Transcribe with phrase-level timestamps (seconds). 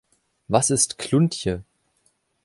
[0.47, 1.63] Was ist Kluntje?